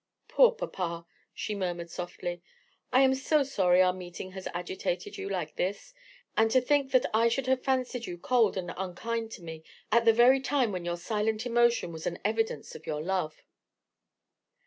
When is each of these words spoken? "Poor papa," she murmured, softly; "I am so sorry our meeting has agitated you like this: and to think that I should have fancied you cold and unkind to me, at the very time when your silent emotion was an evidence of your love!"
"Poor 0.27 0.51
papa," 0.51 1.05
she 1.31 1.53
murmured, 1.53 1.91
softly; 1.91 2.41
"I 2.91 3.01
am 3.01 3.13
so 3.13 3.43
sorry 3.43 3.83
our 3.83 3.93
meeting 3.93 4.31
has 4.31 4.47
agitated 4.51 5.15
you 5.19 5.29
like 5.29 5.57
this: 5.57 5.93
and 6.35 6.49
to 6.49 6.59
think 6.59 6.89
that 6.89 7.05
I 7.13 7.27
should 7.27 7.45
have 7.45 7.63
fancied 7.63 8.07
you 8.07 8.17
cold 8.17 8.57
and 8.57 8.73
unkind 8.75 9.29
to 9.33 9.43
me, 9.43 9.63
at 9.91 10.05
the 10.05 10.11
very 10.13 10.39
time 10.39 10.71
when 10.71 10.85
your 10.85 10.97
silent 10.97 11.45
emotion 11.45 11.91
was 11.91 12.07
an 12.07 12.17
evidence 12.25 12.73
of 12.73 12.87
your 12.87 12.99
love!" 13.03 13.43